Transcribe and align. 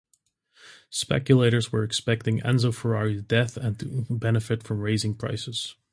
Speculators 0.89 1.71
were 1.71 1.83
expecting 1.83 2.39
Enzo 2.39 2.73
Ferrari's 2.73 3.21
death 3.21 3.55
and 3.55 3.77
to 3.79 4.07
benefit 4.09 4.63
from 4.63 4.79
raising 4.79 5.13
prices. 5.13 5.75